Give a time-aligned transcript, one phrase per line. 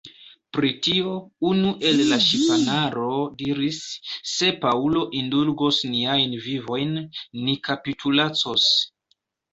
[0.57, 1.11] Pri tio,
[1.49, 3.11] unu el la ŝipanaro
[3.41, 3.81] diris,
[4.31, 6.99] Se Paŭlo indulgos niajn vivojn,
[7.45, 8.69] ni kapitulacos.